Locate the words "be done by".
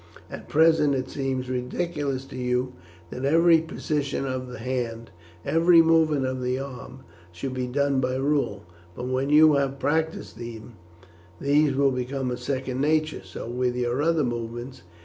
7.53-8.15